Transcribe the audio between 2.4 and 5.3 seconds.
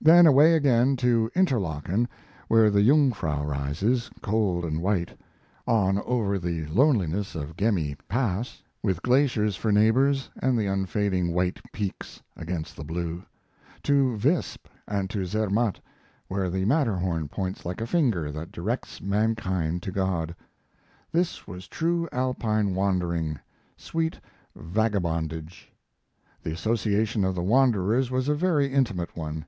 where the Jungfrau rises, cold and white;